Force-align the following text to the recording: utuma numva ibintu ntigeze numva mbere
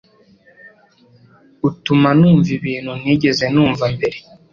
utuma 1.67 2.09
numva 2.19 2.49
ibintu 2.57 2.91
ntigeze 2.99 3.45
numva 3.53 3.85
mbere 3.95 4.17